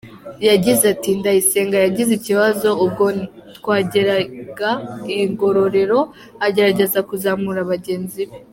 [0.49, 3.05] Yagize ati “Ndayisenga yagize ikibazo ubwo
[3.57, 4.69] twageraga
[5.13, 5.99] i Ngororero
[6.47, 8.35] agerageza kuzamura bagenzi be.